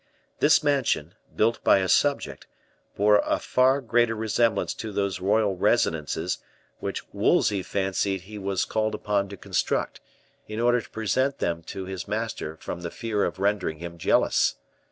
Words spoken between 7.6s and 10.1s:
fancied he was called upon to construct,